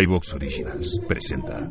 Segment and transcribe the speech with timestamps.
[0.00, 1.70] iVox Originals presenta.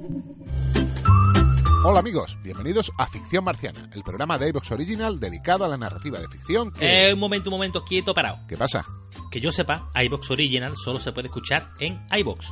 [1.84, 6.20] Hola amigos, bienvenidos a Ficción Marciana, el programa de iVox Original dedicado a la narrativa
[6.20, 7.10] de ficción que...
[7.10, 8.38] Eh, un momento, un momento, quieto, parado.
[8.48, 8.86] ¿Qué pasa?
[9.32, 12.52] Que yo sepa, iBox Original solo se puede escuchar en iBox.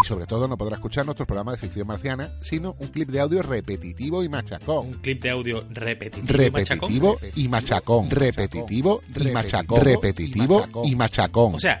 [0.00, 3.20] Y sobre todo no podrá escuchar nuestro programa de ficción marciana, sino un clip de
[3.20, 4.86] audio repetitivo y machacón.
[4.88, 6.88] Un clip de audio repetitivo, y machacón.
[6.88, 8.10] Repetitivo y machacón.
[8.10, 9.80] Repetitivo y machacón.
[9.80, 11.54] Repetitivo y machacón.
[11.54, 11.80] O sea,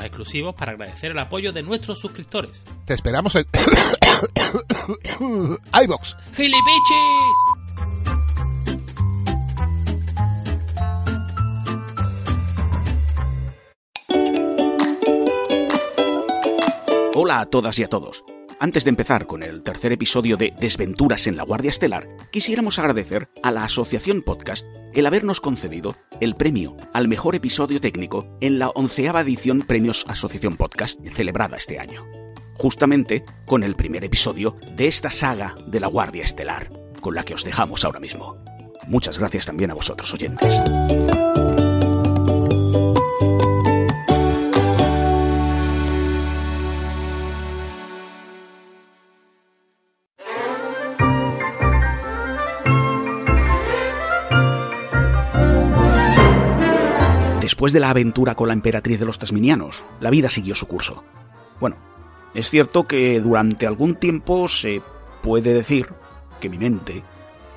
[0.00, 2.62] exclusivos para agradecer el apoyo de nuestros suscriptores.
[2.84, 3.46] Te esperamos en
[5.84, 6.16] iVox.
[6.34, 7.62] ¡Gilipichis!
[17.14, 18.24] Hola a todas y a todos.
[18.62, 23.28] Antes de empezar con el tercer episodio de Desventuras en la Guardia Estelar, quisiéramos agradecer
[23.42, 28.68] a la Asociación Podcast el habernos concedido el premio al mejor episodio técnico en la
[28.68, 32.06] onceava edición Premios Asociación Podcast celebrada este año.
[32.54, 36.70] Justamente con el primer episodio de esta saga de la Guardia Estelar,
[37.00, 38.36] con la que os dejamos ahora mismo.
[38.86, 40.60] Muchas gracias también a vosotros oyentes.
[57.62, 61.04] Después de la aventura con la emperatriz de los Tasminianos, la vida siguió su curso.
[61.60, 61.76] Bueno,
[62.34, 64.82] es cierto que durante algún tiempo se
[65.22, 65.86] puede decir
[66.40, 67.04] que mi mente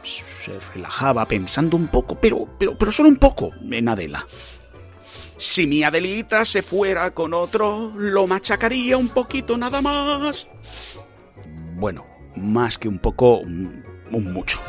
[0.04, 4.24] se relajaba pensando un poco, pero, pero, pero solo un poco, en Adela.
[5.38, 10.48] Si mi Adelita se fuera con otro, lo machacaría un poquito nada más.
[11.78, 12.06] Bueno,
[12.36, 14.60] más que un poco, un mucho.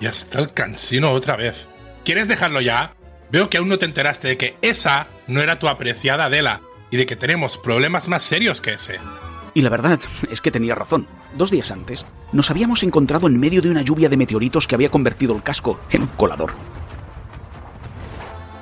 [0.00, 1.68] Ya está el cansino otra vez.
[2.02, 2.94] ¿Quieres dejarlo ya?
[3.30, 6.96] Veo que aún no te enteraste de que esa no era tu apreciada Adela y
[6.96, 8.98] de que tenemos problemas más serios que ese.
[9.54, 11.06] Y la verdad es que tenía razón.
[11.36, 14.90] Dos días antes, nos habíamos encontrado en medio de una lluvia de meteoritos que había
[14.90, 16.52] convertido el casco en un colador.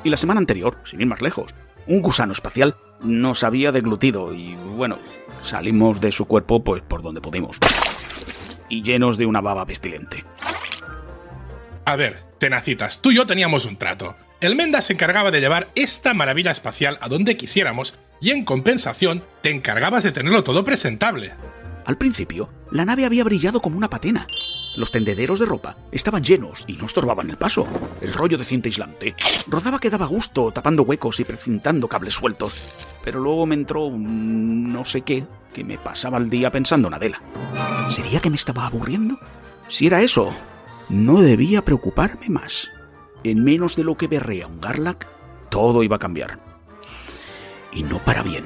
[0.05, 1.55] Y la semana anterior, sin ir más lejos,
[1.87, 4.99] un gusano espacial nos había deglutido y, bueno,
[5.43, 7.59] salimos de su cuerpo pues por donde pudimos.
[8.69, 10.25] Y llenos de una baba pestilente.
[11.85, 14.15] A ver, tenacitas, tú y yo teníamos un trato.
[14.43, 19.23] El Menda se encargaba de llevar esta maravilla espacial a donde quisiéramos y en compensación
[19.41, 21.33] te encargabas de tenerlo todo presentable.
[21.85, 24.27] Al principio, la nave había brillado como una patena.
[24.75, 27.69] Los tendederos de ropa estaban llenos y no estorbaban el paso.
[28.01, 29.15] El rollo de cinta aislante
[29.47, 32.97] rodaba que daba gusto, tapando huecos y precintando cables sueltos.
[33.05, 35.25] Pero luego me entró un no sé qué
[35.55, 37.23] que me pasaba el día pensando en Adela.
[37.89, 39.21] ¿Sería que me estaba aburriendo?
[39.69, 40.35] Si era eso,
[40.89, 42.69] no debía preocuparme más.
[43.25, 45.09] En menos de lo que berrea un Garlac,
[45.51, 46.39] todo iba a cambiar.
[47.73, 48.45] Y no para bien.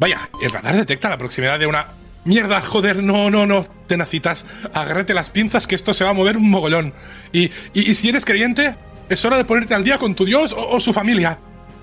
[0.00, 1.88] Vaya, el radar detecta la proximidad de una...
[2.24, 3.66] Mierda, joder, no, no, no.
[3.86, 4.44] Tenacitas,
[4.74, 6.92] agárrate las pinzas que esto se va a mover un mogollón.
[7.32, 8.76] Y, y, si eres creyente,
[9.08, 11.38] es hora de ponerte al día con tu Dios o, o su familia.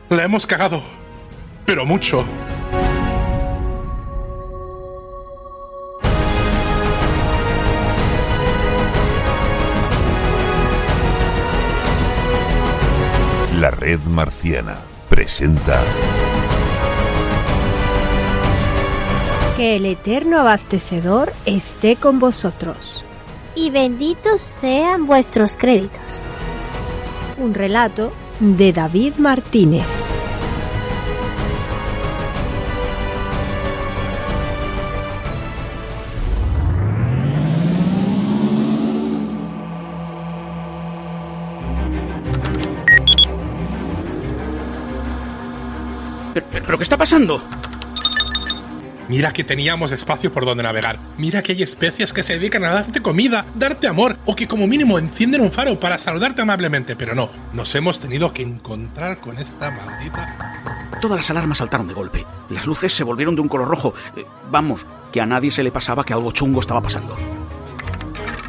[0.09, 0.83] La hemos cagado.
[1.65, 2.25] Pero mucho.
[13.59, 14.77] La Red Marciana
[15.09, 15.83] presenta
[19.55, 23.03] Que el eterno abastecedor esté con vosotros.
[23.55, 26.23] y benditos sean vuestros créditos.
[27.39, 30.03] Un relato de David Martínez.
[46.67, 47.41] ¿Pero, qué está pasando?
[49.07, 50.99] Mira que teníamos espacio por donde navegar.
[51.17, 54.67] Mira que hay especies que se dedican a darte comida, darte amor, o que como
[54.67, 56.97] mínimo encienden un faro para saludarte amablemente.
[56.97, 60.25] Pero no, nos hemos tenido que encontrar con esta maldita...
[61.01, 62.25] Todas las alarmas saltaron de golpe.
[62.49, 63.93] Las luces se volvieron de un color rojo.
[64.17, 67.15] Eh, vamos, que a nadie se le pasaba que algo chungo estaba pasando.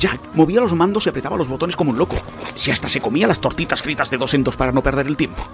[0.00, 2.16] Jack movía los mandos y apretaba los botones como un loco.
[2.56, 5.16] Si hasta se comía las tortitas fritas de dos en dos para no perder el
[5.16, 5.46] tiempo.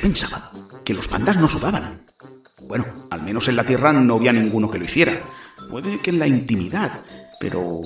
[0.00, 0.50] Pensaba
[0.84, 2.02] que los pandas no sudaban.
[2.66, 5.20] Bueno, al menos en la Tierra no había ninguno que lo hiciera.
[5.68, 7.02] Puede que en la intimidad,
[7.38, 7.80] pero...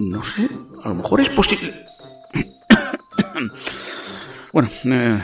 [0.00, 0.48] No sé,
[0.82, 1.84] a lo mejor es posible...
[4.52, 5.22] bueno, eh,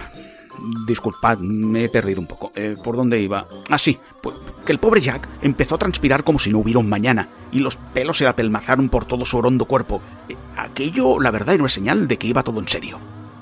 [0.87, 2.53] disculpad, me he perdido un poco.
[2.55, 3.49] Eh, ¿Por dónde iba?
[3.69, 6.89] Ah, sí, pues que el pobre Jack empezó a transpirar como si no hubiera un
[6.89, 10.01] mañana, y los pelos se apelmazaron por todo su orondo cuerpo.
[10.29, 13.01] Eh, aquello, la verdad, era una señal de que iba todo en serio.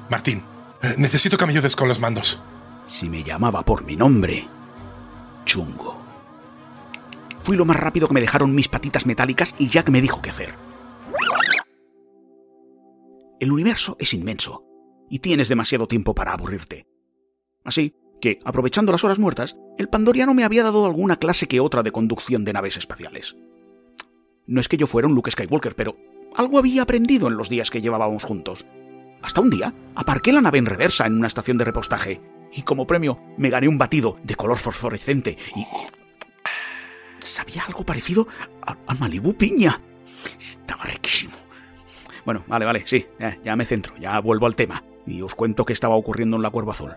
[0.08, 0.42] Martín,
[0.96, 2.40] necesito que me ayudes con los mandos.
[2.88, 4.48] Si me llamaba por mi nombre,
[5.44, 5.98] chungo.
[7.42, 10.30] Fui lo más rápido que me dejaron mis patitas metálicas y Jack me dijo qué
[10.30, 10.54] hacer.
[13.40, 14.64] El universo es inmenso
[15.10, 16.86] y tienes demasiado tiempo para aburrirte.
[17.62, 21.82] Así que, aprovechando las horas muertas, el pandoriano me había dado alguna clase que otra
[21.82, 23.36] de conducción de naves espaciales.
[24.46, 25.96] No es que yo fuera un Luke Skywalker, pero
[26.34, 28.66] algo había aprendido en los días que llevábamos juntos.
[29.20, 32.86] Hasta un día, aparqué la nave en reversa en una estación de repostaje y como
[32.86, 35.66] premio me gané un batido de color fosforescente y...
[37.20, 38.28] Sabía algo parecido
[38.64, 39.80] a, a Malibu Piña.
[40.40, 41.34] Estaba riquísimo.
[42.24, 43.06] Bueno, vale, vale, sí,
[43.42, 46.50] ya, me centro, ya vuelvo al tema y os cuento qué estaba ocurriendo en la
[46.50, 46.92] Cuervo Azul.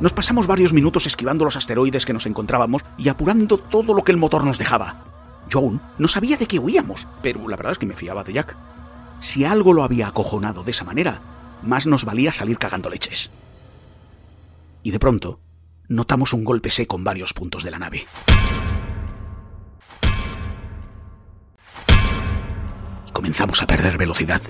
[0.00, 4.12] Nos pasamos varios minutos esquivando los asteroides que nos encontrábamos y apurando todo lo que
[4.12, 5.04] el motor nos dejaba.
[5.50, 8.32] Yo aún no sabía de qué huíamos, pero la verdad es que me fiaba de
[8.32, 8.56] Jack.
[9.20, 11.20] Si algo lo había acojonado de esa manera,
[11.62, 13.30] más nos valía salir cagando leches.
[14.82, 15.40] Y de pronto,
[15.88, 18.06] notamos un golpe seco en varios puntos de la nave.
[23.06, 24.42] Y comenzamos a perder velocidad.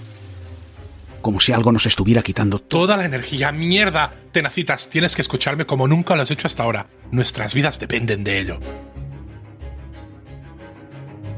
[1.23, 2.59] Como si algo nos estuviera quitando.
[2.61, 4.13] Toda la energía, mierda.
[4.33, 6.89] Tenacitas, tienes que escucharme como nunca lo has hecho hasta ahora.
[7.11, 8.61] Nuestras vidas dependen de ello.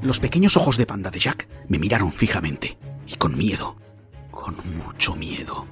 [0.02, 2.78] Los pequeños ojos de panda de Jack me miraron fijamente
[3.08, 3.76] y con miedo,
[4.31, 5.66] con mucho miedo.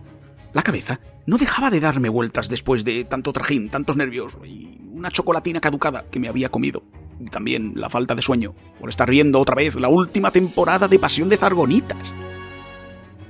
[0.53, 5.11] La cabeza no dejaba de darme vueltas después de tanto trajín, tantos nervios y una
[5.11, 6.83] chocolatina caducada que me había comido.
[7.21, 10.99] Y también la falta de sueño por estar viendo otra vez la última temporada de
[10.99, 11.99] Pasión de Zargonitas.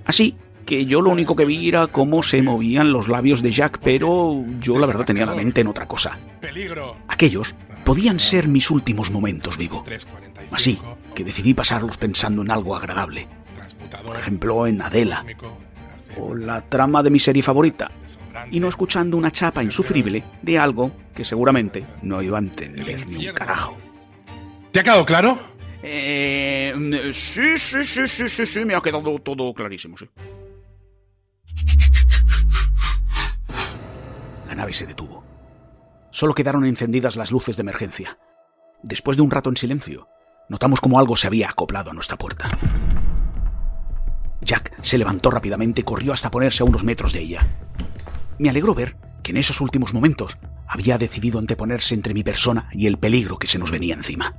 [0.05, 3.81] Así que yo lo único que vi era cómo se movían los labios de Jack,
[3.83, 6.19] pero yo la verdad tenía la mente en otra cosa.
[6.41, 6.97] Peligro.
[7.09, 7.55] Aquellos
[7.85, 9.83] podían ser mis últimos momentos vivo.
[9.85, 10.79] 345, Así
[11.15, 13.29] que decidí pasarlos pensando en algo agradable.
[14.05, 15.25] Por ejemplo, en Adela
[16.19, 17.91] o la trama de mi serie favorita,
[18.51, 23.29] y no escuchando una chapa insufrible de algo que seguramente no iba a entender ni
[23.29, 23.77] un carajo.
[24.71, 25.39] ¿Te ha quedado claro?
[25.83, 30.09] Eh, sí, sí, sí, sí, sí, sí, me ha quedado todo clarísimo, sí.
[34.49, 35.25] La nave se detuvo.
[36.11, 38.17] Solo quedaron encendidas las luces de emergencia.
[38.83, 40.07] Después de un rato en silencio,
[40.49, 42.59] notamos como algo se había acoplado a nuestra puerta.
[44.47, 47.47] Jack se levantó rápidamente y corrió hasta ponerse a unos metros de ella.
[48.39, 50.39] Me alegró ver que en esos últimos momentos
[50.69, 54.35] había decidido anteponerse entre mi persona y el peligro que se nos venía encima.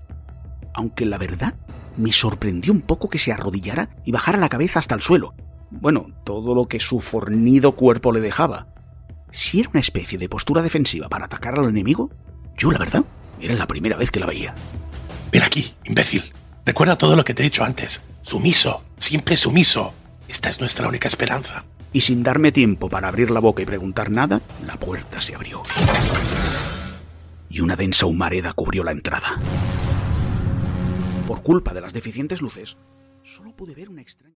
[0.74, 1.54] Aunque la verdad
[1.98, 5.34] me sorprendió un poco que se arrodillara y bajara la cabeza hasta el suelo.
[5.72, 8.68] Bueno, todo lo que su fornido cuerpo le dejaba.
[9.32, 12.10] Si era una especie de postura defensiva para atacar al enemigo,
[12.58, 13.04] yo la verdad
[13.42, 14.56] era la primera vez que la veía.
[15.32, 16.24] Ven aquí, imbécil.
[16.66, 18.02] Recuerda todo lo que te he dicho antes.
[18.28, 19.94] Sumiso, siempre sumiso.
[20.28, 21.64] Esta es nuestra única esperanza.
[21.94, 25.62] y sin darme tiempo para abrir la boca y preguntar nada, la puerta se abrió.
[27.50, 29.38] Y una densa humareda cubrió la entrada.
[31.26, 32.76] Por culpa de las deficientes luces,
[33.24, 34.36] solo pude ver una extraña...